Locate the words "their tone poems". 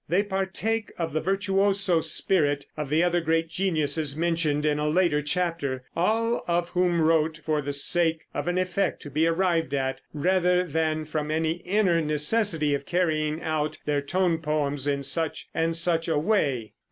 13.85-14.87